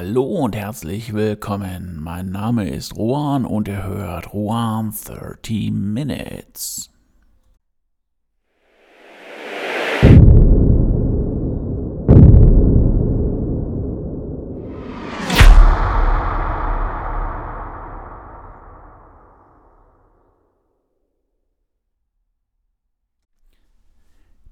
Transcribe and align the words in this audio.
Hallo 0.00 0.22
und 0.22 0.54
herzlich 0.54 1.12
willkommen. 1.12 1.98
Mein 2.00 2.30
Name 2.30 2.70
ist 2.70 2.94
Rohan 2.94 3.44
und 3.44 3.66
ihr 3.66 3.82
hört 3.82 4.32
Rohan 4.32 4.94
30 5.04 5.72
Minutes. 5.72 6.92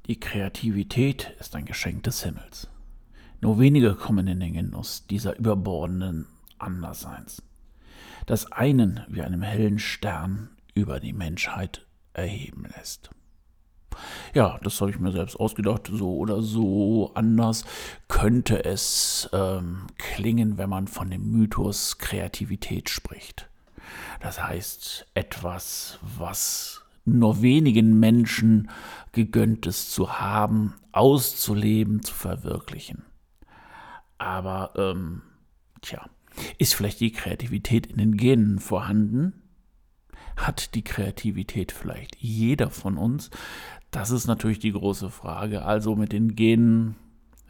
Die 0.09 0.19
Kreativität 0.19 1.37
ist 1.39 1.55
ein 1.55 1.67
Geschenk 1.67 2.03
des 2.03 2.25
Himmels. 2.25 2.69
Nur 3.41 3.59
wenige 3.59 3.95
kommen 3.95 4.27
in 4.27 4.41
den 4.41 4.55
Genuss 4.55 5.07
dieser 5.07 5.39
überbordenden 5.39 6.27
Andersseins, 6.59 7.43
das 8.27 8.51
einen 8.53 9.01
wie 9.09 9.23
einem 9.23 9.43
hellen 9.43 9.79
Stern 9.79 10.51
über 10.75 11.01
die 11.01 11.13
Menschheit 11.13 11.87
erheben 12.13 12.67
lässt. 12.77 13.11
Ja, 14.35 14.59
das 14.63 14.81
habe 14.81 14.91
ich 14.91 14.99
mir 14.99 15.13
selbst 15.13 15.37
ausgedacht. 15.37 15.91
So 15.91 16.17
oder 16.17 16.43
so 16.43 17.13
anders 17.15 17.65
könnte 18.09 18.65
es 18.65 19.29
ähm, 19.33 19.87
klingen, 19.97 20.59
wenn 20.59 20.69
man 20.69 20.89
von 20.89 21.11
dem 21.11 21.31
Mythos 21.31 21.99
Kreativität 21.99 22.91
spricht. 22.91 23.49
Das 24.21 24.43
heißt, 24.43 25.07
etwas, 25.15 25.99
was 26.19 26.83
nur 27.05 27.41
wenigen 27.41 27.99
Menschen 27.99 28.71
gegönnt 29.13 29.67
ist 29.67 29.93
zu 29.93 30.19
haben, 30.19 30.75
auszuleben, 30.93 32.03
zu 32.03 32.13
verwirklichen. 32.13 33.05
Aber, 34.19 34.73
ähm, 34.77 35.23
tja, 35.81 36.09
ist 36.59 36.75
vielleicht 36.75 37.01
die 37.01 37.13
Kreativität 37.13 37.87
in 37.87 37.99
den 37.99 38.17
Genen 38.17 38.59
vorhanden? 38.59 39.43
Hat 40.37 40.75
die 40.75 40.85
Kreativität 40.85 41.73
vielleicht 41.73 42.17
jeder 42.17 42.71
von 42.71 42.99
uns? 42.99 43.31
Das 43.91 44.11
ist 44.11 44.27
natürlich 44.27 44.59
die 44.59 44.73
große 44.73 45.11
Frage. 45.11 45.65
Also 45.65 45.97
mit 45.97 46.13
den 46.13 46.35
Genen, 46.35 46.97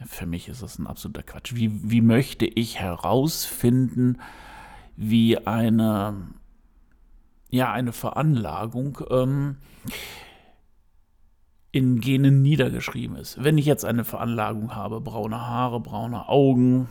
für 0.05 0.25
mich 0.25 0.47
ist 0.47 0.61
das 0.61 0.79
ein 0.79 0.87
absoluter 0.87 1.23
Quatsch. 1.23 1.53
Wie, 1.55 1.91
wie 1.91 2.01
möchte 2.01 2.45
ich 2.45 2.79
herausfinden, 2.79 4.19
wie 4.95 5.37
eine, 5.45 6.15
ja, 7.49 7.71
eine 7.71 7.91
Veranlagung 7.91 8.99
ähm, 9.09 9.57
in 11.71 11.99
Genen 11.99 12.41
niedergeschrieben 12.41 13.17
ist. 13.17 13.43
Wenn 13.43 13.57
ich 13.57 13.65
jetzt 13.65 13.85
eine 13.85 14.05
Veranlagung 14.05 14.75
habe, 14.75 15.01
braune 15.01 15.41
Haare, 15.41 15.79
braune 15.79 16.27
Augen, 16.29 16.89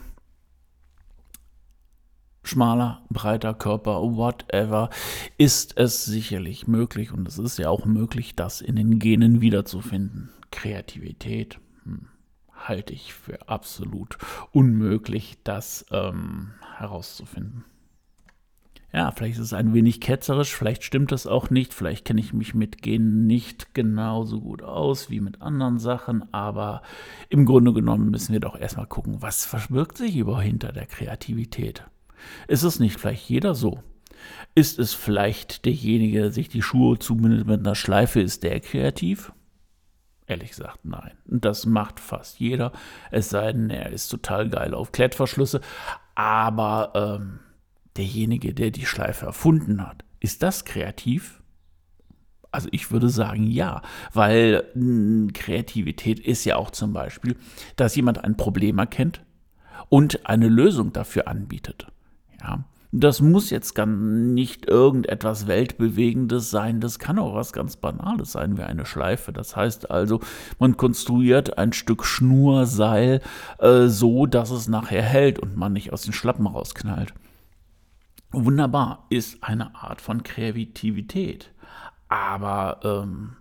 schmaler, 2.42 3.02
breiter 3.10 3.54
Körper, 3.54 4.00
whatever, 4.02 4.90
ist 5.38 5.76
es 5.76 6.04
sicherlich 6.04 6.66
möglich 6.66 7.12
und 7.12 7.26
es 7.26 7.38
ist 7.38 7.58
ja 7.58 7.68
auch 7.68 7.84
möglich, 7.84 8.36
das 8.36 8.60
in 8.60 8.76
den 8.76 8.98
Genen 8.98 9.40
wiederzufinden. 9.40 10.30
Kreativität 10.50 11.58
hm, 11.84 12.08
halte 12.54 12.92
ich 12.92 13.14
für 13.14 13.48
absolut 13.48 14.18
unmöglich, 14.52 15.38
das 15.42 15.84
ähm, 15.90 16.52
herauszufinden. 16.76 17.64
Ja, 18.96 19.10
vielleicht 19.10 19.34
ist 19.34 19.44
es 19.44 19.52
ein 19.52 19.74
wenig 19.74 20.00
ketzerisch, 20.00 20.56
vielleicht 20.56 20.82
stimmt 20.82 21.12
es 21.12 21.26
auch 21.26 21.50
nicht, 21.50 21.74
vielleicht 21.74 22.06
kenne 22.06 22.18
ich 22.18 22.32
mich 22.32 22.54
mit 22.54 22.80
Genen 22.80 23.26
nicht 23.26 23.74
genauso 23.74 24.40
gut 24.40 24.62
aus 24.62 25.10
wie 25.10 25.20
mit 25.20 25.42
anderen 25.42 25.78
Sachen, 25.78 26.32
aber 26.32 26.80
im 27.28 27.44
Grunde 27.44 27.74
genommen 27.74 28.10
müssen 28.10 28.32
wir 28.32 28.40
doch 28.40 28.58
erstmal 28.58 28.86
gucken, 28.86 29.20
was 29.20 29.44
verbirgt 29.44 29.98
sich 29.98 30.16
über 30.16 30.40
hinter 30.40 30.72
der 30.72 30.86
Kreativität. 30.86 31.84
Ist 32.48 32.62
es 32.62 32.80
nicht 32.80 32.98
vielleicht 32.98 33.28
jeder 33.28 33.54
so? 33.54 33.82
Ist 34.54 34.78
es 34.78 34.94
vielleicht 34.94 35.66
derjenige, 35.66 36.22
der 36.22 36.32
sich 36.32 36.48
die 36.48 36.62
Schuhe 36.62 36.98
zumindest 36.98 37.44
mit 37.46 37.60
einer 37.60 37.74
Schleife, 37.74 38.22
ist 38.22 38.44
der 38.44 38.60
kreativ? 38.60 39.30
Ehrlich 40.26 40.48
gesagt, 40.48 40.86
nein. 40.86 41.18
Das 41.26 41.66
macht 41.66 42.00
fast 42.00 42.40
jeder, 42.40 42.72
es 43.10 43.28
sei 43.28 43.52
denn, 43.52 43.68
er 43.68 43.90
ist 43.90 44.08
total 44.08 44.48
geil 44.48 44.72
auf 44.72 44.90
Klettverschlüsse. 44.90 45.60
Aber 46.14 46.92
ähm, 46.94 47.40
derjenige, 47.96 48.54
der 48.54 48.70
die 48.70 48.86
Schleife 48.86 49.26
erfunden 49.26 49.86
hat, 49.86 50.04
ist 50.20 50.42
das 50.42 50.64
kreativ? 50.64 51.42
Also 52.50 52.68
ich 52.72 52.90
würde 52.90 53.08
sagen 53.08 53.46
ja, 53.46 53.82
weil 54.12 54.64
hm, 54.72 55.32
Kreativität 55.34 56.20
ist 56.20 56.44
ja 56.44 56.56
auch 56.56 56.70
zum 56.70 56.92
Beispiel, 56.92 57.36
dass 57.76 57.96
jemand 57.96 58.24
ein 58.24 58.36
Problem 58.36 58.78
erkennt 58.78 59.22
und 59.88 60.26
eine 60.26 60.48
Lösung 60.48 60.92
dafür 60.92 61.28
anbietet. 61.28 61.88
Ja, 62.40 62.64
das 62.92 63.20
muss 63.20 63.50
jetzt 63.50 63.74
gar 63.74 63.84
nicht 63.84 64.66
irgendetwas 64.66 65.46
Weltbewegendes 65.46 66.50
sein, 66.50 66.80
das 66.80 66.98
kann 66.98 67.18
auch 67.18 67.34
was 67.34 67.52
ganz 67.52 67.76
Banales 67.76 68.32
sein 68.32 68.56
wie 68.56 68.62
eine 68.62 68.86
Schleife. 68.86 69.32
Das 69.32 69.54
heißt 69.54 69.90
also, 69.90 70.20
man 70.58 70.76
konstruiert 70.76 71.58
ein 71.58 71.72
Stück 71.72 72.06
Schnurseil 72.06 73.20
äh, 73.58 73.88
so, 73.88 74.26
dass 74.26 74.50
es 74.50 74.68
nachher 74.68 75.02
hält 75.02 75.38
und 75.38 75.56
man 75.56 75.74
nicht 75.74 75.92
aus 75.92 76.02
den 76.02 76.14
Schlappen 76.14 76.46
rausknallt. 76.46 77.12
Wunderbar, 78.38 79.06
ist 79.08 79.42
eine 79.42 79.74
Art 79.74 80.02
von 80.02 80.22
Kreativität. 80.22 81.52
Aber 82.08 82.80
ähm, 82.84 83.36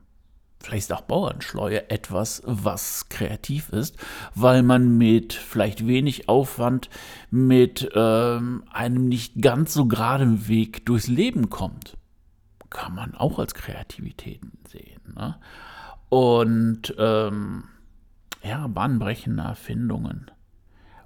Vielleicht 0.65 0.89
ist 0.89 0.93
auch 0.93 1.01
Bauernschleue 1.01 1.91
etwas, 1.91 2.41
was 2.43 3.07
kreativ 3.09 3.69
ist, 3.69 3.97
weil 4.33 4.63
man 4.63 4.97
mit 4.97 5.33
vielleicht 5.33 5.85
wenig 5.85 6.27
Aufwand 6.27 6.89
mit 7.29 7.87
ähm, 7.93 8.63
einem 8.71 9.07
nicht 9.07 9.39
ganz 9.43 9.75
so 9.75 9.85
geraden 9.85 10.47
Weg 10.47 10.83
durchs 10.87 11.05
Leben 11.05 11.51
kommt. 11.51 11.97
Kann 12.71 12.95
man 12.95 13.13
auch 13.13 13.37
als 13.37 13.53
Kreativität 13.53 14.41
sehen. 14.67 15.01
Ne? 15.13 15.35
Und 16.09 16.95
ähm, 16.97 17.65
ja, 18.41 18.65
bahnbrechende 18.65 19.43
Erfindungen. 19.43 20.31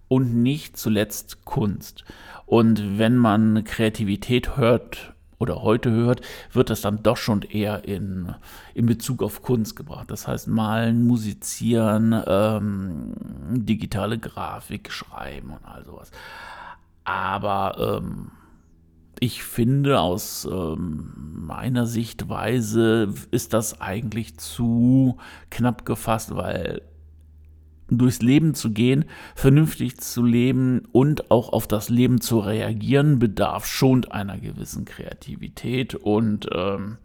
Und 0.10 0.36
nicht 0.36 0.76
zuletzt 0.76 1.46
Kunst. 1.46 2.04
Und 2.46 3.00
wenn 3.00 3.16
man 3.16 3.64
Kreativität 3.64 4.58
hört, 4.58 5.14
oder 5.40 5.64
heute 5.64 5.90
hört, 5.92 6.22
wird 6.52 6.70
das 6.70 6.82
dann 6.82 7.02
doch 7.02 7.18
schon 7.18 7.42
eher 7.42 7.86
in, 7.86 8.36
in 8.74 8.86
Bezug 8.86 9.24
auf 9.24 9.42
Kunst 9.42 9.76
gebracht. 9.76 10.12
Das 10.12 10.28
heißt, 10.28 10.48
malen, 10.48 11.08
musizieren, 11.08 12.22
ähm, 12.28 13.14
digitale 13.52 14.20
Grafik 14.20 14.92
schreiben 14.92 15.52
und 15.52 15.66
all 15.66 15.86
sowas. 15.86 16.12
Aber 17.06 18.02
ähm, 18.02 18.32
ich 19.22 19.44
finde, 19.44 20.00
aus 20.00 20.48
ähm, 20.50 21.14
meiner 21.16 21.86
Sichtweise 21.86 23.14
ist 23.32 23.54
das 23.54 23.82
eigentlich 23.82 24.38
zu 24.38 25.18
knapp 25.50 25.86
gefasst, 25.86 26.36
weil 26.36 26.82
durchs 27.98 28.22
Leben 28.22 28.54
zu 28.54 28.72
gehen, 28.72 29.06
vernünftig 29.36 29.98
zu 29.98 30.24
leben 30.24 30.88
und 30.92 31.32
auch 31.32 31.52
auf 31.54 31.68
das 31.68 31.90
Leben 31.90 32.22
zu 32.22 32.40
reagieren, 32.40 33.20
bedarf 33.20 33.66
schon 33.66 34.06
einer 34.06 34.38
gewissen 34.38 34.86
Kreativität 34.86 35.96
und 35.96 36.48
ähm, 36.54 36.98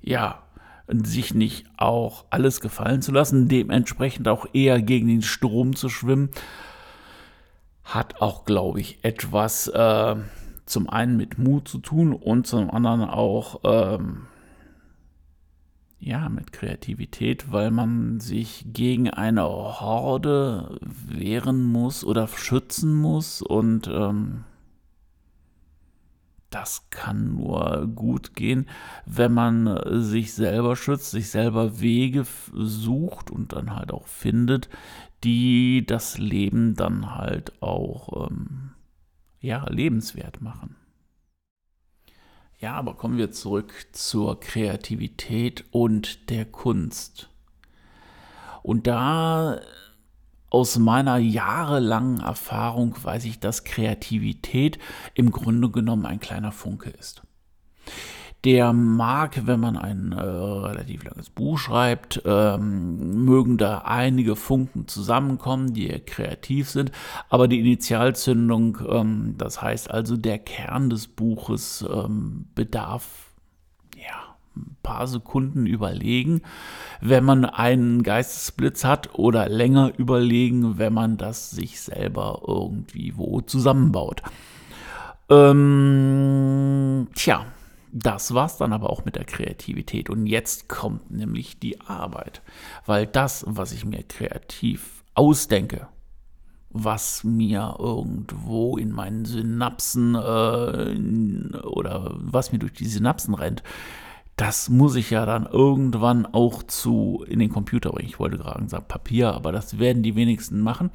ja, 0.00 0.42
sich 0.88 1.34
nicht 1.34 1.66
auch 1.76 2.24
alles 2.30 2.60
gefallen 2.60 3.02
zu 3.02 3.12
lassen, 3.12 3.48
dementsprechend 3.48 4.26
auch 4.28 4.46
eher 4.52 4.80
gegen 4.80 5.08
den 5.08 5.22
Strom 5.22 5.76
zu 5.76 5.88
schwimmen, 5.88 6.30
hat 7.84 8.20
auch, 8.20 8.44
glaube 8.44 8.80
ich, 8.80 8.98
etwas 9.02 9.68
äh, 9.68 10.16
zum 10.66 10.88
einen 10.88 11.16
mit 11.16 11.38
Mut 11.38 11.68
zu 11.68 11.78
tun 11.78 12.12
und 12.12 12.46
zum 12.46 12.70
anderen 12.70 13.04
auch 13.04 13.60
ähm, 13.64 14.26
ja, 16.00 16.28
mit 16.28 16.52
Kreativität, 16.52 17.50
weil 17.50 17.70
man 17.70 18.20
sich 18.20 18.64
gegen 18.72 19.10
eine 19.10 19.42
Horde 19.44 20.78
wehren 20.80 21.64
muss 21.64 22.04
oder 22.04 22.28
schützen 22.28 22.94
muss 22.94 23.42
und 23.42 23.88
ähm, 23.88 24.44
das 26.50 26.88
kann 26.90 27.34
nur 27.34 27.86
gut 27.94 28.34
gehen, 28.34 28.66
wenn 29.04 29.34
man 29.34 29.78
sich 30.02 30.32
selber 30.32 30.76
schützt, 30.76 31.10
sich 31.10 31.28
selber 31.30 31.80
Wege 31.80 32.24
sucht 32.54 33.30
und 33.30 33.52
dann 33.52 33.74
halt 33.74 33.92
auch 33.92 34.06
findet, 34.06 34.70
die 35.24 35.84
das 35.84 36.16
Leben 36.16 36.74
dann 36.74 37.14
halt 37.16 37.60
auch 37.62 38.30
ähm, 38.30 38.70
ja, 39.40 39.68
lebenswert 39.68 40.40
machen. 40.40 40.77
Ja, 42.60 42.74
aber 42.74 42.94
kommen 42.94 43.18
wir 43.18 43.30
zurück 43.30 43.72
zur 43.92 44.40
Kreativität 44.40 45.64
und 45.70 46.28
der 46.28 46.44
Kunst. 46.44 47.30
Und 48.62 48.88
da 48.88 49.60
aus 50.50 50.78
meiner 50.78 51.18
jahrelangen 51.18 52.20
Erfahrung 52.20 52.96
weiß 53.00 53.26
ich, 53.26 53.38
dass 53.38 53.62
Kreativität 53.62 54.78
im 55.14 55.30
Grunde 55.30 55.70
genommen 55.70 56.04
ein 56.04 56.18
kleiner 56.18 56.50
Funke 56.50 56.90
ist. 56.90 57.22
Der 58.44 58.72
mag, 58.72 59.46
wenn 59.46 59.58
man 59.58 59.76
ein 59.76 60.12
äh, 60.12 60.20
relativ 60.20 61.04
langes 61.04 61.28
Buch 61.28 61.58
schreibt, 61.58 62.22
ähm, 62.24 63.24
mögen 63.24 63.58
da 63.58 63.78
einige 63.78 64.36
Funken 64.36 64.86
zusammenkommen, 64.86 65.74
die 65.74 65.88
kreativ 65.88 66.70
sind, 66.70 66.92
aber 67.30 67.48
die 67.48 67.58
Initialzündung, 67.58 68.78
ähm, 68.88 69.34
das 69.38 69.60
heißt 69.60 69.90
also 69.90 70.16
der 70.16 70.38
Kern 70.38 70.88
des 70.88 71.08
Buches, 71.08 71.84
ähm, 71.92 72.46
bedarf 72.54 73.32
ja 73.96 74.36
ein 74.56 74.76
paar 74.84 75.08
Sekunden 75.08 75.66
überlegen, 75.66 76.42
wenn 77.00 77.24
man 77.24 77.44
einen 77.44 78.04
Geistesblitz 78.04 78.84
hat 78.84 79.14
oder 79.14 79.48
länger 79.48 79.92
überlegen, 79.98 80.78
wenn 80.78 80.92
man 80.92 81.16
das 81.16 81.50
sich 81.50 81.80
selber 81.80 82.42
irgendwie 82.46 83.14
wo 83.16 83.40
zusammenbaut. 83.40 84.22
Ähm, 85.28 87.08
tja, 87.14 87.44
das 87.92 88.34
war's 88.34 88.56
dann 88.56 88.72
aber 88.72 88.90
auch 88.90 89.04
mit 89.04 89.16
der 89.16 89.24
Kreativität. 89.24 90.10
Und 90.10 90.26
jetzt 90.26 90.68
kommt 90.68 91.10
nämlich 91.10 91.58
die 91.58 91.80
Arbeit. 91.80 92.42
Weil 92.86 93.06
das, 93.06 93.44
was 93.46 93.72
ich 93.72 93.84
mir 93.84 94.02
kreativ 94.02 95.04
ausdenke, 95.14 95.88
was 96.70 97.24
mir 97.24 97.76
irgendwo 97.78 98.76
in 98.76 98.92
meinen 98.92 99.24
Synapsen 99.24 100.14
äh, 100.14 101.56
oder 101.66 102.14
was 102.16 102.52
mir 102.52 102.58
durch 102.58 102.74
die 102.74 102.86
Synapsen 102.86 103.34
rennt, 103.34 103.62
das 104.36 104.68
muss 104.68 104.94
ich 104.94 105.10
ja 105.10 105.26
dann 105.26 105.46
irgendwann 105.46 106.24
auch 106.26 106.62
zu 106.62 107.24
in 107.26 107.40
den 107.40 107.50
Computer 107.50 107.90
bringen. 107.90 108.08
Ich 108.08 108.20
wollte 108.20 108.38
gerade 108.38 108.68
sagen 108.68 108.84
Papier, 108.86 109.32
aber 109.32 109.50
das 109.50 109.78
werden 109.78 110.02
die 110.02 110.14
wenigsten 110.14 110.60
machen. 110.60 110.90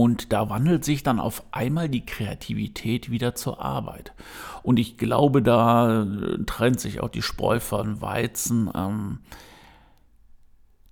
Und 0.00 0.32
da 0.32 0.48
wandelt 0.48 0.82
sich 0.82 1.02
dann 1.02 1.20
auf 1.20 1.42
einmal 1.50 1.90
die 1.90 2.06
Kreativität 2.06 3.10
wieder 3.10 3.34
zur 3.34 3.60
Arbeit. 3.60 4.14
Und 4.62 4.78
ich 4.78 4.96
glaube, 4.96 5.42
da 5.42 6.04
äh, 6.04 6.42
trennt 6.46 6.80
sich 6.80 7.00
auch 7.00 7.10
die 7.10 7.20
Spreu 7.20 7.60
von 7.60 8.00
Weizen. 8.00 8.70
Ähm, 8.74 9.18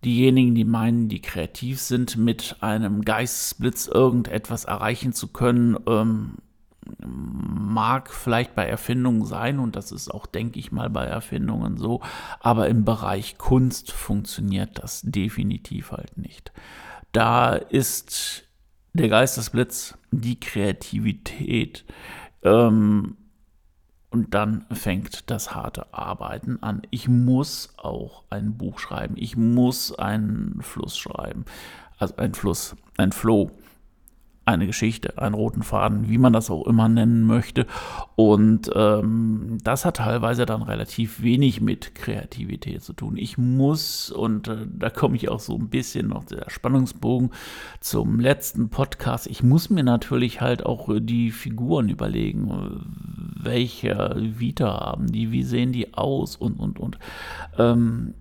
diejenigen, 0.05 0.55
die 0.55 0.67
meinen, 0.67 1.09
die 1.09 1.23
kreativ 1.23 1.81
sind, 1.81 2.19
mit 2.19 2.57
einem 2.61 3.01
Geistesblitz 3.01 3.87
irgendetwas 3.87 4.67
erreichen 4.67 5.15
zu 5.15 5.29
können, 5.29 5.79
ähm, 5.87 6.35
mag 7.07 8.13
vielleicht 8.13 8.55
bei 8.55 8.67
Erfindungen 8.67 9.25
sein, 9.25 9.59
und 9.59 9.75
das 9.75 9.91
ist 9.91 10.13
auch, 10.13 10.27
denke 10.27 10.59
ich 10.59 10.71
mal, 10.71 10.91
bei 10.91 11.07
Erfindungen 11.07 11.79
so, 11.79 12.03
aber 12.41 12.69
im 12.69 12.85
Bereich 12.85 13.39
Kunst 13.39 13.91
funktioniert 13.91 14.79
das 14.83 15.01
definitiv 15.01 15.93
halt 15.93 16.19
nicht. 16.19 16.53
Da 17.13 17.55
ist 17.55 18.48
der 18.99 19.09
Geistesblitz, 19.09 19.97
die 20.11 20.39
Kreativität. 20.39 21.85
Ähm, 22.43 23.17
und 24.11 24.35
dann 24.35 24.65
fängt 24.73 25.31
das 25.31 25.55
harte 25.55 25.93
Arbeiten 25.93 26.63
an. 26.63 26.83
Ich 26.91 27.09
muss 27.09 27.75
auch 27.77 28.25
ein 28.31 28.57
Buch 28.57 28.79
schreiben. 28.79 29.15
Ich 29.19 29.37
muss 29.37 29.93
einen 29.99 30.61
Fluss 30.63 30.97
schreiben. 30.97 31.45
Also 31.99 32.17
ein 32.17 32.35
Fluss, 32.35 32.75
ein 32.97 33.13
Flow 33.13 33.51
eine 34.49 34.67
Geschichte, 34.67 35.19
einen 35.19 35.35
roten 35.35 35.63
Faden, 35.63 36.09
wie 36.09 36.19
man 36.19 36.33
das 36.33 36.51
auch 36.51 36.67
immer 36.67 36.89
nennen 36.89 37.27
möchte. 37.27 37.67
Und 38.17 38.71
ähm, 38.75 39.59
das 39.63 39.85
hat 39.85 39.99
teilweise 39.99 40.47
dann 40.47 40.63
relativ 40.63 41.23
wenig 41.23 41.61
mit 41.61 41.95
Kreativität 41.95 42.83
zu 42.83 42.95
tun. 42.95 43.17
Ich 43.19 43.37
muss, 43.37 44.11
und 44.11 44.49
äh, 44.49 44.67
da 44.67 44.89
komme 44.89 45.17
ich 45.17 45.29
auch 45.29 45.41
so 45.41 45.55
ein 45.55 45.69
bisschen 45.69 46.09
noch 46.09 46.25
der 46.25 46.49
Spannungsbogen 46.49 47.31
zum 47.81 48.21
letzten 48.21 48.71
Podcast, 48.71 49.27
ich 49.27 49.43
muss 49.43 49.69
mir 49.69 49.85
natürlich 49.85 50.41
halt 50.41 50.65
auch 50.65 50.89
die 50.99 51.31
Figuren 51.31 51.91
überlegen, 51.91 52.87
welche 53.41 54.17
Vita 54.17 54.81
haben 54.81 55.13
die, 55.13 55.31
wie 55.31 55.43
sehen 55.43 55.73
die 55.73 55.93
aus 55.95 56.37
und, 56.37 56.59
und, 56.59 56.81
und. 56.81 56.99
Ähm, 57.59 58.15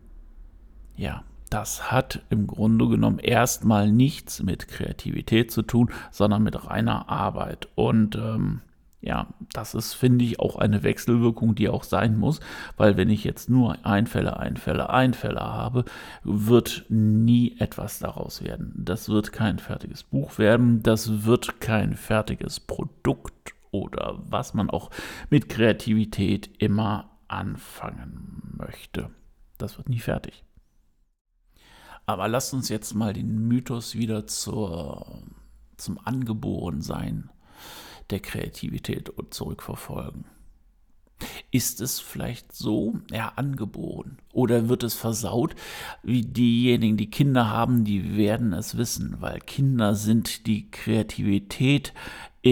ja, 0.98 1.24
das 1.50 1.92
hat 1.92 2.22
im 2.30 2.48
Grunde 2.48 2.88
genommen 2.88 3.20
erstmal 3.20 3.92
nichts 3.92 4.42
mit 4.44 4.68
Kreativität 4.68 5.52
zu 5.52 5.62
tun, 5.62 5.92
sondern 6.12 6.44
mit 6.44 6.68
reiner 6.68 7.10
Arbeit. 7.10 7.68
Und 7.76 8.16
ähm, 8.16 8.62
ja, 9.02 9.28
das 9.54 9.76
ist, 9.76 9.94
finde 9.94 10.26
ich, 10.26 10.40
auch 10.40 10.56
eine 10.58 10.84
Wechselwirkung, 10.84 11.56
die 11.56 11.70
auch 11.70 11.84
sein 11.84 12.18
muss, 12.18 12.40
weil 12.76 12.98
wenn 12.98 13.10
ich 13.10 13.24
jetzt 13.24 13.50
nur 13.50 13.86
Einfälle, 13.86 14.38
Einfälle, 14.38 14.90
Einfälle 14.90 15.40
habe, 15.40 15.86
wird 16.24 16.86
nie 16.90 17.56
etwas 17.60 18.00
daraus 18.00 18.44
werden. 18.44 18.74
Das 18.76 19.08
wird 19.08 19.32
kein 19.32 19.60
fertiges 19.60 20.04
Buch 20.04 20.38
werden, 20.40 20.82
das 20.84 21.26
wird 21.26 21.62
kein 21.62 21.96
fertiges 21.96 22.60
Produkt 22.60 23.54
oder 23.72 24.20
was 24.24 24.54
man 24.54 24.70
auch 24.70 24.90
mit 25.30 25.48
Kreativität 25.48 26.50
immer 26.58 27.12
anfangen 27.28 28.56
möchte. 28.58 29.10
Das 29.58 29.78
wird 29.78 29.90
nie 29.90 30.00
fertig. 30.00 30.47
Aber 32.08 32.30
lasst 32.30 32.54
uns 32.54 32.70
jetzt 32.70 32.96
mal 32.96 33.12
den 33.12 33.50
Mythos 33.50 33.96
wieder 33.96 34.26
zur, 34.28 35.24
zum 35.76 36.00
Angeborensein 36.04 37.30
der 38.10 38.22
Kreativität 38.22 39.12
zurückverfolgen. 39.30 40.24
Ist 41.52 41.82
es 41.82 42.00
vielleicht 42.00 42.54
so, 42.54 42.96
ja, 43.12 43.34
angeboren? 43.36 44.20
Oder 44.32 44.70
wird 44.70 44.84
es 44.84 44.94
versaut? 44.94 45.56
Wie 46.02 46.22
diejenigen, 46.22 46.96
die 46.96 47.10
Kinder 47.10 47.50
haben, 47.50 47.84
die 47.84 48.16
werden 48.16 48.54
es 48.54 48.78
wissen, 48.78 49.18
weil 49.20 49.40
Kinder 49.40 49.94
sind 49.96 50.48
die 50.48 50.72
Kreativität 50.72 51.94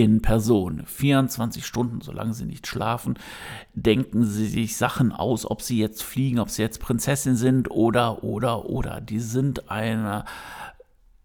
in 0.02 0.22
Person. 0.22 0.84
24 0.86 1.66
Stunden, 1.66 2.02
solange 2.02 2.34
sie 2.34 2.46
nicht 2.46 2.68
schlafen, 2.68 3.18
denken 3.74 4.26
sie 4.26 4.48
sich 4.48 4.78
Sachen 4.78 5.12
aus, 5.12 5.50
ob 5.50 5.62
sie 5.62 5.80
jetzt 5.80 6.04
fliegen, 6.04 6.40
ob 6.40 6.50
sie 6.50 6.62
jetzt 6.62 6.80
Prinzessin 6.80 7.36
sind 7.36 7.72
oder, 7.72 8.24
oder, 8.24 8.66
oder. 8.66 9.02
Die 9.02 9.20
sind 9.20 9.70
eine, 9.70 10.26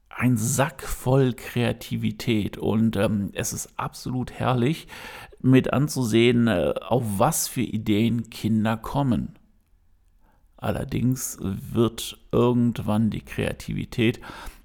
ein 0.08 0.36
Sack 0.36 0.82
voll 0.82 1.32
Kreativität 1.32 2.58
und 2.58 2.96
ähm, 2.96 3.30
es 3.34 3.52
ist 3.52 3.78
absolut 3.78 4.32
herrlich 4.32 4.88
mit 5.40 5.72
anzusehen, 5.72 6.46
äh, 6.46 6.74
auf 6.80 7.04
was 7.18 7.48
für 7.48 7.62
Ideen 7.62 8.30
Kinder 8.30 8.76
kommen. 8.76 9.38
Allerdings 10.56 11.38
wird 11.40 12.18
irgendwann 12.32 13.08
die 13.08 13.22
Kreativität 13.22 14.20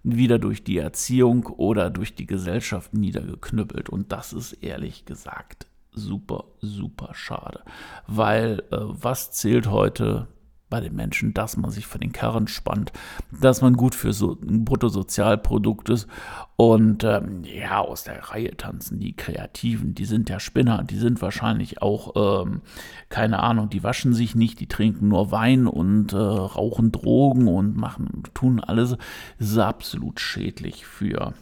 wieder 0.06 0.38
durch 0.40 0.64
die 0.64 0.78
Erziehung 0.78 1.48
oder 1.48 1.90
durch 1.90 2.16
die 2.16 2.28
Gesellschaft 2.28 2.94
niedergeknüppelt. 2.94 3.90
Und 3.90 4.12
das 4.12 4.34
ist 4.34 4.54
ehrlich 4.54 5.06
gesagt 5.06 5.68
super, 5.92 6.46
super 6.62 7.12
schade. 7.14 7.64
Weil 8.08 8.64
äh, 8.72 8.78
was 8.80 9.32
zählt 9.32 9.68
heute 9.68 10.28
bei 10.70 10.80
den 10.80 10.96
Menschen, 10.96 11.34
dass 11.34 11.58
man 11.58 11.70
sich 11.70 11.86
von 11.86 12.02
den 12.02 12.12
Karren 12.12 12.48
spannt, 12.48 12.92
dass 13.32 13.62
man 13.62 13.76
gut 13.76 13.94
für 13.94 14.14
so 14.14 14.38
ein 14.42 14.66
Bruttosozialprodukt 14.66 15.90
ist. 15.90 16.08
Und 16.56 17.04
ähm, 17.04 17.44
ja, 17.44 17.80
aus 17.80 18.04
der 18.04 18.30
Reihe 18.30 18.58
tanzen 18.58 19.00
die 19.00 19.16
Kreativen, 19.16 19.94
die 19.94 20.06
sind 20.06 20.30
ja 20.30 20.40
Spinner, 20.40 20.84
die 20.84 20.98
sind 20.98 21.22
wahrscheinlich 21.22 21.82
auch, 21.82 22.46
ähm, 22.46 22.62
keine 23.10 23.44
Ahnung, 23.44 23.70
die 23.70 23.84
waschen 23.84 24.14
sich 24.14 24.36
nicht, 24.36 24.60
die 24.60 24.68
trinken 24.68 25.10
nur 25.10 25.32
Wein 25.32 25.68
und 25.68 26.14
äh, 26.14 26.18
rauchen 26.18 26.92
Drogen 26.92 27.48
und 27.48 27.78
machen, 27.78 28.24
tun 28.34 28.60
alles, 28.60 28.98
das 29.38 29.50
ist 29.52 29.58
absolut 29.58 30.20
schädlich 30.20 30.86
für 30.86 31.34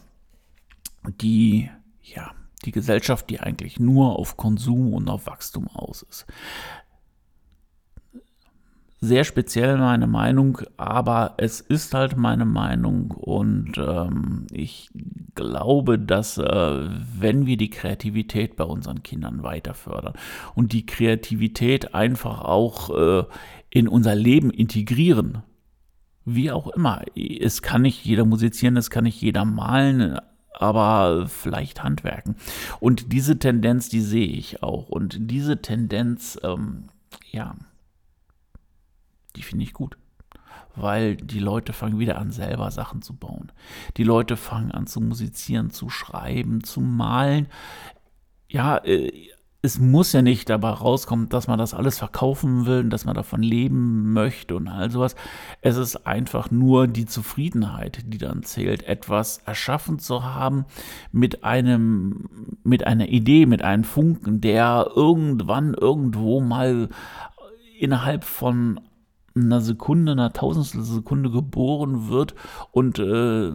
die, 1.20 1.70
ja, 2.02 2.32
die 2.64 2.72
Gesellschaft, 2.72 3.28
die 3.30 3.40
eigentlich 3.40 3.78
nur 3.78 4.18
auf 4.18 4.36
Konsum 4.36 4.92
und 4.92 5.08
auf 5.08 5.26
Wachstum 5.26 5.68
aus 5.68 6.02
ist 6.02 6.26
sehr 9.04 9.24
speziell 9.24 9.78
meine 9.78 10.06
Meinung, 10.06 10.58
aber 10.76 11.34
es 11.36 11.60
ist 11.60 11.94
halt 11.94 12.16
meine 12.16 12.44
Meinung 12.44 13.10
und 13.12 13.78
ähm, 13.78 14.46
ich 14.50 14.90
glaube, 15.34 15.98
dass 15.98 16.38
äh, 16.38 16.88
wenn 17.18 17.46
wir 17.46 17.56
die 17.56 17.70
Kreativität 17.70 18.56
bei 18.56 18.64
unseren 18.64 19.02
Kindern 19.02 19.42
weiter 19.42 19.74
fördern 19.74 20.14
und 20.54 20.72
die 20.72 20.86
Kreativität 20.86 21.94
einfach 21.94 22.40
auch 22.42 22.90
äh, 22.90 23.24
in 23.70 23.88
unser 23.88 24.14
Leben 24.14 24.50
integrieren, 24.50 25.42
wie 26.24 26.50
auch 26.50 26.68
immer, 26.68 27.02
es 27.14 27.62
kann 27.62 27.82
nicht 27.82 28.04
jeder 28.04 28.24
musizieren, 28.24 28.76
es 28.76 28.90
kann 28.90 29.04
nicht 29.04 29.20
jeder 29.20 29.44
malen, 29.44 30.18
aber 30.54 31.26
vielleicht 31.28 31.82
handwerken. 31.82 32.36
Und 32.80 33.12
diese 33.12 33.38
Tendenz, 33.38 33.88
die 33.88 34.00
sehe 34.00 34.28
ich 34.28 34.62
auch. 34.62 34.88
Und 34.88 35.16
diese 35.18 35.60
Tendenz, 35.60 36.38
ähm, 36.42 36.84
ja, 37.30 37.56
die 39.36 39.42
finde 39.42 39.64
ich 39.64 39.72
gut. 39.72 39.96
Weil 40.76 41.16
die 41.16 41.38
Leute 41.38 41.72
fangen 41.72 41.98
wieder 41.98 42.18
an, 42.18 42.30
selber 42.30 42.70
Sachen 42.70 43.02
zu 43.02 43.14
bauen. 43.14 43.52
Die 43.96 44.04
Leute 44.04 44.36
fangen 44.36 44.72
an 44.72 44.86
zu 44.86 45.00
musizieren, 45.00 45.70
zu 45.70 45.88
schreiben, 45.88 46.64
zu 46.64 46.80
malen. 46.80 47.48
Ja, 48.48 48.78
äh, 48.78 49.12
es 49.64 49.78
muss 49.80 50.12
ja 50.12 50.20
nicht 50.20 50.50
dabei 50.50 50.68
rauskommen, 50.68 51.30
dass 51.30 51.46
man 51.46 51.58
das 51.58 51.72
alles 51.72 51.98
verkaufen 51.98 52.66
will, 52.66 52.84
dass 52.84 53.06
man 53.06 53.14
davon 53.14 53.42
leben 53.42 54.12
möchte 54.12 54.56
und 54.56 54.68
all 54.68 54.90
sowas. 54.90 55.16
Es 55.62 55.78
ist 55.78 56.06
einfach 56.06 56.50
nur 56.50 56.86
die 56.86 57.06
Zufriedenheit, 57.06 58.00
die 58.04 58.18
dann 58.18 58.42
zählt, 58.42 58.82
etwas 58.82 59.38
erschaffen 59.46 59.98
zu 59.98 60.22
haben 60.22 60.66
mit 61.12 61.44
einem, 61.44 62.28
mit 62.62 62.86
einer 62.86 63.08
Idee, 63.08 63.46
mit 63.46 63.62
einem 63.62 63.84
Funken, 63.84 64.42
der 64.42 64.90
irgendwann 64.94 65.72
irgendwo 65.72 66.42
mal 66.42 66.90
innerhalb 67.78 68.24
von 68.24 68.80
einer 69.34 69.60
Sekunde, 69.60 70.12
einer 70.12 70.32
Tausendstel 70.32 70.82
Sekunde 70.82 71.30
geboren 71.30 72.08
wird 72.08 72.34
und 72.70 72.98
äh, 72.98 73.50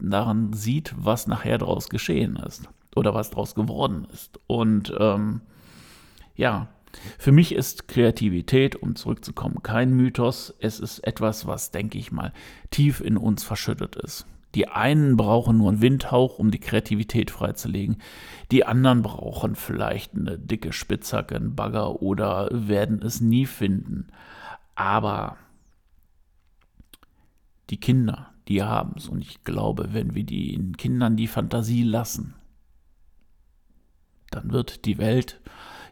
daran 0.00 0.52
sieht, 0.52 0.94
was 0.96 1.26
nachher 1.26 1.58
daraus 1.58 1.88
geschehen 1.88 2.36
ist 2.36 2.68
oder 2.94 3.14
was 3.14 3.30
daraus 3.30 3.54
geworden 3.54 4.06
ist. 4.12 4.38
Und 4.46 4.92
ähm, 4.98 5.40
ja, 6.36 6.68
für 7.18 7.32
mich 7.32 7.54
ist 7.54 7.88
Kreativität, 7.88 8.76
um 8.76 8.96
zurückzukommen, 8.96 9.62
kein 9.62 9.94
Mythos. 9.94 10.54
Es 10.60 10.78
ist 10.78 10.98
etwas, 11.00 11.46
was, 11.46 11.70
denke 11.70 11.98
ich 11.98 12.12
mal, 12.12 12.32
tief 12.70 13.00
in 13.00 13.16
uns 13.16 13.44
verschüttet 13.44 13.96
ist. 13.96 14.26
Die 14.54 14.68
einen 14.68 15.16
brauchen 15.16 15.56
nur 15.56 15.70
einen 15.70 15.80
Windhauch, 15.80 16.38
um 16.38 16.50
die 16.50 16.60
Kreativität 16.60 17.30
freizulegen. 17.30 17.96
Die 18.50 18.66
anderen 18.66 19.00
brauchen 19.00 19.54
vielleicht 19.54 20.14
eine 20.14 20.38
dicke 20.38 20.74
Spitzhacke, 20.74 21.36
einen 21.36 21.56
Bagger 21.56 22.02
oder 22.02 22.48
werden 22.52 23.00
es 23.00 23.22
nie 23.22 23.46
finden. 23.46 24.08
Aber 24.74 25.36
die 27.70 27.78
Kinder, 27.78 28.32
die 28.48 28.62
haben 28.62 28.94
es. 28.96 29.08
Und 29.08 29.22
ich 29.22 29.44
glaube, 29.44 29.92
wenn 29.92 30.14
wir 30.14 30.24
den 30.24 30.76
Kindern 30.76 31.16
die 31.16 31.26
Fantasie 31.26 31.82
lassen, 31.82 32.34
dann 34.30 34.52
wird 34.52 34.84
die 34.84 34.98
Welt, 34.98 35.40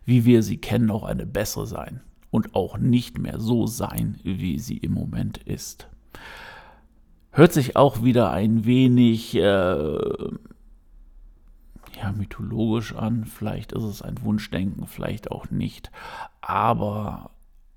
wie 0.04 0.24
wir 0.24 0.42
sie 0.42 0.58
kennen, 0.58 0.90
auch 0.90 1.04
eine 1.04 1.26
bessere 1.26 1.66
sein 1.66 2.00
und 2.30 2.54
auch 2.54 2.78
nicht 2.78 3.18
mehr 3.18 3.40
so 3.40 3.66
sein, 3.66 4.18
wie 4.22 4.58
sie 4.58 4.78
im 4.78 4.92
Moment 4.92 5.38
ist. 5.38 5.88
Hört 7.32 7.52
sich 7.52 7.76
auch 7.76 8.02
wieder 8.02 8.30
ein 8.32 8.64
wenig 8.64 9.36
äh, 9.36 9.40
ja, 11.96 12.12
mythologisch 12.16 12.94
an, 12.94 13.24
vielleicht 13.24 13.72
ist 13.72 13.84
es 13.84 14.02
ein 14.02 14.22
Wunschdenken, 14.22 14.86
vielleicht 14.86 15.30
auch 15.30 15.50
nicht, 15.50 15.90
aber 16.40 17.30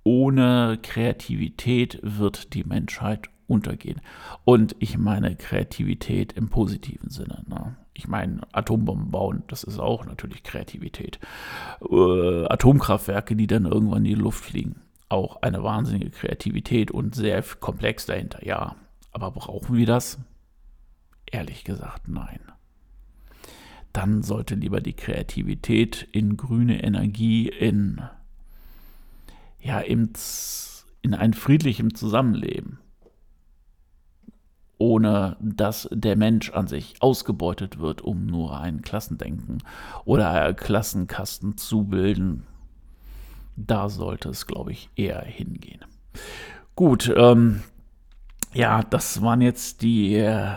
ohne 0.04 0.80
Kreativität 0.82 2.00
wird 2.02 2.54
die 2.54 2.64
Menschheit 2.64 3.30
untergehen. 3.48 4.02
Und 4.46 4.76
ich 4.80 4.98
meine 4.98 5.36
Kreativität 5.36 6.34
im 6.34 6.50
positiven 6.50 7.10
Sinne. 7.10 7.44
Ne? 7.48 7.76
Ich 7.94 8.08
meine, 8.08 8.42
Atombomben 8.52 9.12
bauen, 9.12 9.44
das 9.48 9.64
ist 9.64 9.80
auch 9.80 10.06
natürlich 10.06 10.44
Kreativität. 10.44 11.20
Äh, 11.90 12.46
Atomkraftwerke, 12.46 13.36
die 13.36 13.48
dann 13.48 13.66
irgendwann 13.66 14.06
in 14.06 14.16
die 14.16 14.22
Luft 14.22 14.44
fliegen, 14.44 14.82
auch 15.10 15.42
eine 15.42 15.64
wahnsinnige 15.64 16.10
Kreativität 16.10 16.92
und 16.92 17.16
sehr 17.16 17.42
komplex 17.60 18.06
dahinter, 18.06 18.46
ja. 18.46 18.76
Aber 19.12 19.30
brauchen 19.32 19.78
wir 19.78 19.86
das? 19.86 20.20
Ehrlich 21.32 21.64
gesagt, 21.64 22.08
nein. 22.08 22.40
Dann 23.92 24.24
sollte 24.24 24.56
lieber 24.56 24.82
die 24.82 24.94
Kreativität 24.94 26.08
in 26.12 26.36
grüne 26.36 26.84
Energie, 26.84 27.48
in, 27.48 28.02
ja, 29.64 29.80
in, 29.80 30.12
in 31.02 31.14
ein 31.14 31.34
friedlichem 31.34 31.96
Zusammenleben 31.96 32.80
ohne 34.84 35.38
dass 35.40 35.88
der 35.94 36.18
Mensch 36.18 36.52
an 36.52 36.68
sich 36.68 36.96
ausgebeutet 37.00 37.80
wird, 37.80 38.02
um 38.02 38.26
nur 38.26 38.60
ein 38.60 38.82
Klassendenken 38.82 39.60
oder 40.04 40.54
Klassenkasten 40.54 41.56
zu 41.58 41.86
bilden. 41.86 42.46
Da 43.56 43.88
sollte 43.88 44.28
es, 44.28 44.46
glaube 44.46 44.74
ich, 44.74 44.90
eher 44.98 45.22
hingehen. 45.22 45.86
Gut, 46.76 47.14
ähm, 47.16 47.64
ja, 48.54 48.84
das 48.84 49.22
waren 49.22 49.40
jetzt 49.40 49.84
die 49.84 50.16
äh, 50.16 50.56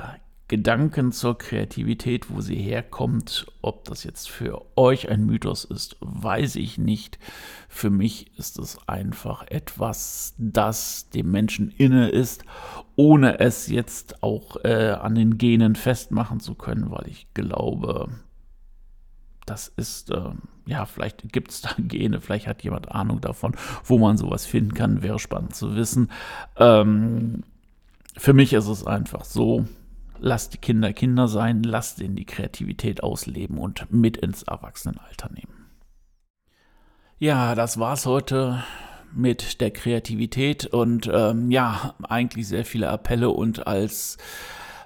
Gedanken 0.49 1.11
zur 1.11 1.37
Kreativität, 1.39 2.31
wo 2.31 2.41
sie 2.41 2.55
herkommt. 2.55 3.47
Ob 3.63 3.85
das 3.85 4.05
jetzt 4.05 4.31
für 4.31 4.65
euch 4.77 5.09
ein 5.09 5.27
Mythos 5.27 5.65
ist, 5.65 5.97
weiß 6.01 6.57
ich 6.57 6.79
nicht. 6.79 7.19
Für 7.69 7.91
mich 7.91 8.37
ist 8.39 8.59
es 8.59 8.79
einfach 8.87 9.45
etwas, 9.49 10.35
das 10.39 11.11
dem 11.11 11.33
Menschen 11.33 11.71
inne 11.71 12.11
ist, 12.11 12.45
ohne 12.95 13.41
es 13.41 13.67
jetzt 13.67 14.23
auch 14.23 14.57
äh, 14.65 14.91
an 14.91 15.17
den 15.17 15.37
Genen 15.37 15.75
festmachen 15.75 16.39
zu 16.39 16.55
können, 16.55 16.93
weil 16.93 17.09
ich 17.09 17.27
glaube, 17.35 18.09
das 19.47 19.69
ist, 19.69 20.11
äh, 20.11 20.31
ja, 20.67 20.87
vielleicht 20.87 21.33
gibt 21.33 21.51
es 21.51 21.61
da 21.61 21.71
Gene, 21.79 22.21
vielleicht 22.21 22.47
hat 22.47 22.63
jemand 22.63 22.93
Ahnung 22.93 23.21
davon, 23.21 23.57
wo 23.85 23.99
man 23.99 24.17
sowas 24.17 24.47
finden 24.47 24.75
kann, 24.75 25.03
wäre 25.03 25.19
spannend 25.19 25.57
zu 25.57 25.75
wissen. 25.75 26.11
Ähm, 26.57 27.43
für 28.17 28.33
mich 28.33 28.53
ist 28.53 28.69
es 28.69 28.87
einfach 28.87 29.25
so, 29.25 29.67
lasst 30.19 30.55
die 30.55 30.59
Kinder 30.59 30.93
Kinder 30.93 31.29
sein, 31.29 31.63
lasst 31.63 32.01
ihnen 32.01 32.17
die 32.17 32.25
Kreativität 32.25 33.03
ausleben 33.03 33.59
und 33.59 33.91
mit 33.93 34.17
ins 34.17 34.43
Erwachsenenalter 34.43 35.31
nehmen. 35.33 35.71
Ja, 37.19 37.55
das 37.55 37.79
war's 37.79 38.05
heute 38.07 38.63
mit 39.13 39.61
der 39.61 39.71
Kreativität 39.71 40.67
und 40.67 41.11
ähm, 41.13 41.51
ja, 41.51 41.95
eigentlich 42.03 42.47
sehr 42.49 42.65
viele 42.65 42.91
Appelle 42.91 43.31
und 43.31 43.67
als 43.67 44.19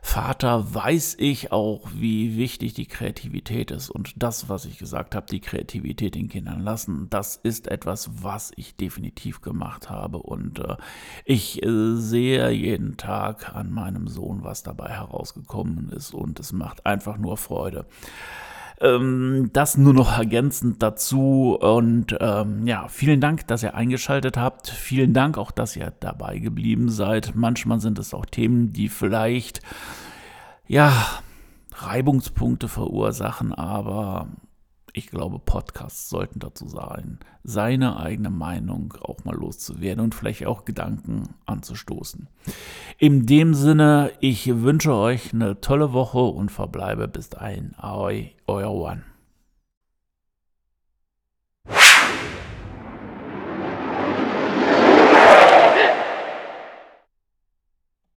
Vater 0.02 0.74
weiß 0.74 1.16
ich 1.18 1.52
auch, 1.52 1.88
wie 1.94 2.36
wichtig 2.36 2.74
die 2.74 2.86
Kreativität 2.86 3.70
ist. 3.70 3.90
Und 3.90 4.14
das, 4.16 4.48
was 4.48 4.64
ich 4.64 4.78
gesagt 4.78 5.14
habe, 5.14 5.26
die 5.26 5.40
Kreativität 5.40 6.14
den 6.14 6.28
Kindern 6.28 6.60
lassen, 6.60 7.08
das 7.10 7.36
ist 7.36 7.68
etwas, 7.68 8.10
was 8.22 8.52
ich 8.56 8.76
definitiv 8.76 9.40
gemacht 9.40 9.90
habe. 9.90 10.18
Und 10.18 10.58
äh, 10.58 10.76
ich 11.24 11.62
äh, 11.62 11.94
sehe 11.96 12.50
jeden 12.50 12.96
Tag 12.96 13.54
an 13.54 13.70
meinem 13.70 14.08
Sohn, 14.08 14.42
was 14.42 14.62
dabei 14.62 14.88
herausgekommen 14.88 15.90
ist. 15.90 16.14
Und 16.14 16.40
es 16.40 16.52
macht 16.52 16.86
einfach 16.86 17.18
nur 17.18 17.36
Freude. 17.36 17.86
Ähm, 18.80 19.50
das 19.52 19.76
nur 19.76 19.92
noch 19.92 20.16
ergänzend 20.16 20.82
dazu. 20.82 21.56
Und 21.60 22.16
ähm, 22.20 22.66
ja, 22.66 22.88
vielen 22.88 23.20
Dank, 23.20 23.46
dass 23.46 23.62
ihr 23.62 23.74
eingeschaltet 23.74 24.36
habt. 24.36 24.68
Vielen 24.68 25.12
Dank 25.12 25.36
auch, 25.36 25.50
dass 25.50 25.76
ihr 25.76 25.92
dabei 26.00 26.38
geblieben 26.38 26.88
seid. 26.88 27.34
Manchmal 27.34 27.80
sind 27.80 27.98
es 27.98 28.14
auch 28.14 28.24
Themen, 28.24 28.72
die 28.72 28.88
vielleicht, 28.88 29.60
ja, 30.66 30.92
Reibungspunkte 31.74 32.68
verursachen, 32.68 33.54
aber 33.54 34.28
ich 34.92 35.08
glaube, 35.08 35.38
Podcasts 35.38 36.08
sollten 36.08 36.38
dazu 36.40 36.68
sein, 36.68 37.18
seine 37.44 37.98
eigene 37.98 38.30
Meinung 38.30 38.94
auch 39.00 39.24
mal 39.24 39.34
loszuwerden 39.34 40.04
und 40.04 40.14
vielleicht 40.14 40.46
auch 40.46 40.64
Gedanken 40.64 41.34
anzustoßen. 41.46 42.28
In 42.98 43.26
dem 43.26 43.54
Sinne, 43.54 44.12
ich 44.20 44.62
wünsche 44.62 44.94
euch 44.94 45.32
eine 45.32 45.60
tolle 45.60 45.92
Woche 45.92 46.20
und 46.20 46.50
verbleibe 46.50 47.08
bis 47.08 47.28
dahin. 47.28 47.74
Ahoi, 47.76 48.30
euer 48.46 48.72
One. 48.72 49.02